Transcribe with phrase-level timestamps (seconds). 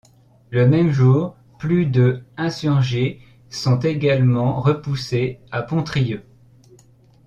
[0.49, 6.23] Le même jour plus de insurgés sont également repoussés à Pontrieux.